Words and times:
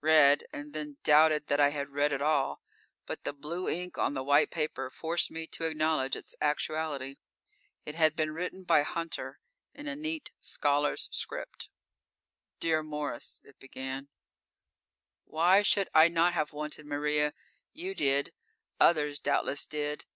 Read, 0.00 0.46
and 0.50 0.72
then 0.72 0.96
doubted 1.02 1.48
that 1.48 1.60
I 1.60 1.68
had 1.68 1.90
read 1.90 2.10
at 2.10 2.22
all 2.22 2.62
but 3.04 3.24
the 3.24 3.34
blue 3.34 3.68
ink 3.68 3.98
on 3.98 4.14
the 4.14 4.22
white 4.24 4.50
paper 4.50 4.88
forced 4.88 5.30
me 5.30 5.46
to 5.48 5.66
acknowledge 5.66 6.16
its 6.16 6.34
actuality. 6.40 7.16
It 7.84 7.94
had 7.94 8.16
been 8.16 8.32
written 8.32 8.62
by 8.64 8.80
Hunter, 8.80 9.40
in 9.74 9.86
a 9.86 9.94
neat, 9.94 10.32
scholar's 10.40 11.10
script. 11.12 11.68
Dear 12.60 12.82
Morris: 12.82 13.42
(It 13.44 13.58
began) 13.58 14.08
_Why 15.30 15.62
should 15.62 15.90
I 15.92 16.08
not 16.08 16.32
have 16.32 16.54
wanted 16.54 16.86
Maria? 16.86 17.34
You 17.74 17.94
did; 17.94 18.32
others 18.80 19.18
doubtless 19.18 19.66
did. 19.66 20.06